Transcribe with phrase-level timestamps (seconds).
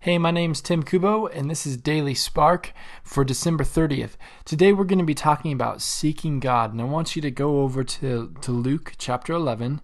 [0.00, 4.12] Hey, my name's Tim Kubow, and this is Daily Spark for December 30th.
[4.44, 7.62] Today we're going to be talking about seeking God, and I want you to go
[7.62, 9.80] over to, to Luke chapter 11,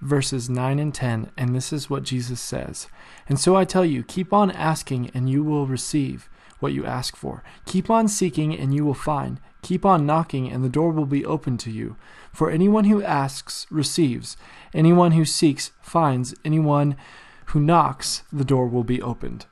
[0.00, 2.86] verses 9 and 10, and this is what Jesus says.
[3.28, 6.28] And so I tell you, keep on asking, and you will receive
[6.60, 7.42] what you ask for.
[7.66, 9.40] Keep on seeking, and you will find.
[9.62, 11.96] Keep on knocking, and the door will be open to you.
[12.32, 14.36] For anyone who asks receives,
[14.72, 16.94] anyone who seeks finds, anyone
[17.50, 19.46] who knocks, the door will be opened.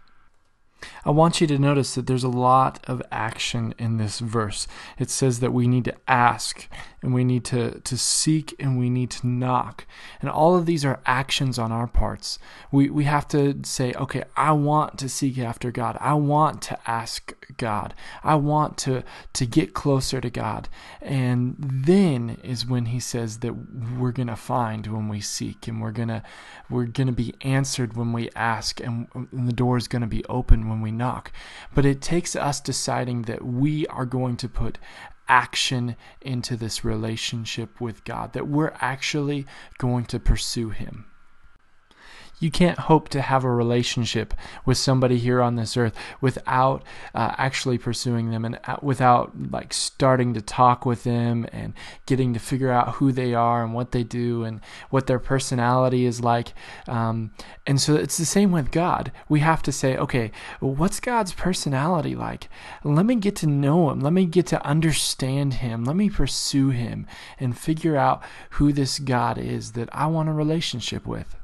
[1.04, 4.66] I want you to notice that there's a lot of action in this verse.
[4.98, 6.68] It says that we need to ask
[7.02, 9.86] and we need to, to seek and we need to knock.
[10.20, 12.38] And all of these are actions on our parts.
[12.72, 15.96] We, we have to say, okay, I want to seek after God.
[16.00, 17.94] I want to ask God.
[18.24, 20.68] I want to, to get closer to God.
[21.00, 23.54] And then is when he says that
[23.98, 26.22] we're going to find when we seek and we're going to
[26.70, 30.08] we're going to be answered when we ask and, and the door is going to
[30.08, 31.32] be open when we knock.
[31.74, 34.78] But it takes us deciding that we are going to put
[35.28, 39.46] action into this relationship with God, that we're actually
[39.78, 41.06] going to pursue Him.
[42.40, 44.32] You can't hope to have a relationship
[44.64, 49.72] with somebody here on this earth without uh, actually pursuing them and uh, without like
[49.72, 51.74] starting to talk with them and
[52.06, 56.04] getting to figure out who they are and what they do and what their personality
[56.04, 56.52] is like.
[56.86, 57.32] Um,
[57.66, 59.10] and so it's the same with God.
[59.28, 62.48] We have to say, okay, what's God's personality like?
[62.84, 64.00] Let me get to know him.
[64.00, 65.84] Let me get to understand him.
[65.84, 67.06] Let me pursue him
[67.40, 71.34] and figure out who this God is that I want a relationship with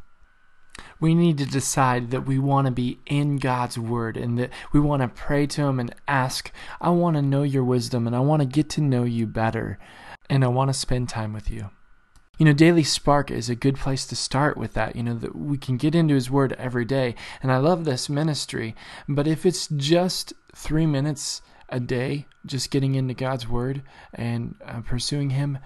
[1.04, 4.80] we need to decide that we want to be in God's Word and that we
[4.80, 8.20] want to pray to Him and ask, I want to know your wisdom and I
[8.20, 9.78] want to get to know you better
[10.30, 11.68] and I want to spend time with you.
[12.38, 14.96] You know, Daily Spark is a good place to start with that.
[14.96, 17.16] You know, that we can get into His Word every day.
[17.42, 18.74] And I love this ministry.
[19.06, 23.82] But if it's just three minutes a day, just getting into God's Word
[24.14, 25.58] and uh, pursuing Him,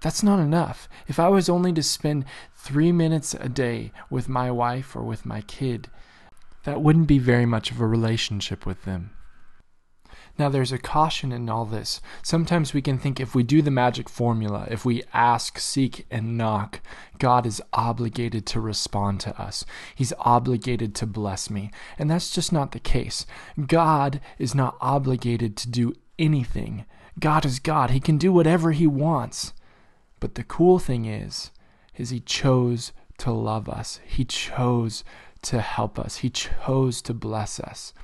[0.00, 0.88] that's not enough.
[1.06, 2.24] If I was only to spend
[2.54, 5.88] three minutes a day with my wife or with my kid,
[6.64, 9.10] that wouldn't be very much of a relationship with them.
[10.38, 12.00] Now, there's a caution in all this.
[12.22, 16.36] Sometimes we can think if we do the magic formula, if we ask, seek, and
[16.36, 16.80] knock,
[17.18, 19.64] God is obligated to respond to us.
[19.94, 21.70] He's obligated to bless me.
[21.98, 23.24] And that's just not the case.
[23.66, 26.84] God is not obligated to do anything.
[27.18, 27.90] God is God.
[27.90, 29.54] He can do whatever He wants.
[30.26, 31.52] But the cool thing is,
[31.96, 34.00] is he chose to love us.
[34.04, 35.04] He chose
[35.42, 36.16] to help us.
[36.16, 37.94] He chose to bless us.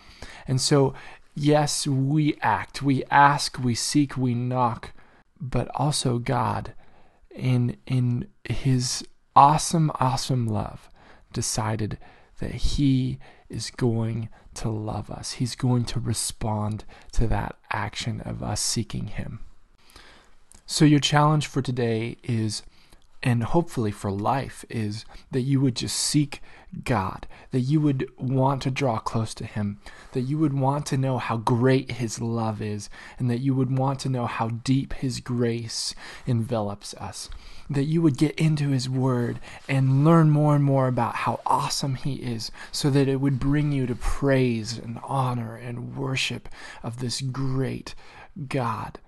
[0.46, 0.94] And so,
[1.34, 4.92] yes, we act, we ask, we seek, we knock,
[5.40, 6.74] but also God
[7.34, 9.04] in in his
[9.34, 10.88] awesome awesome love
[11.32, 11.98] decided
[12.38, 13.18] that he
[13.48, 15.32] is going to love us.
[15.32, 16.84] He's going to respond
[17.14, 19.40] to that action of us seeking him.
[20.72, 22.62] So, your challenge for today is,
[23.22, 26.40] and hopefully for life, is that you would just seek
[26.82, 29.80] God, that you would want to draw close to Him,
[30.12, 32.88] that you would want to know how great His love is,
[33.18, 35.94] and that you would want to know how deep His grace
[36.26, 37.28] envelops us.
[37.68, 41.96] That you would get into His Word and learn more and more about how awesome
[41.96, 46.48] He is, so that it would bring you to praise and honor and worship
[46.82, 47.94] of this great
[48.48, 48.98] God.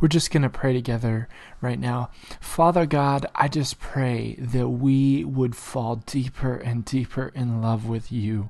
[0.00, 1.28] We're just going to pray together
[1.60, 2.10] right now.
[2.40, 8.10] Father God, I just pray that we would fall deeper and deeper in love with
[8.10, 8.48] you,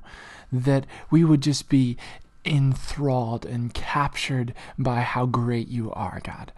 [0.51, 1.97] that we would just be
[2.45, 6.53] enthralled and captured by how great you are, God.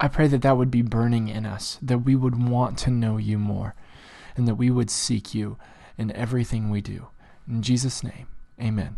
[0.00, 3.18] I pray that that would be burning in us, that we would want to know
[3.18, 3.74] you more,
[4.36, 5.58] and that we would seek you
[5.98, 7.08] in everything we do.
[7.46, 8.26] In Jesus' name,
[8.60, 8.96] amen.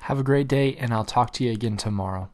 [0.00, 2.28] Have a great day, and I'll talk to you again tomorrow.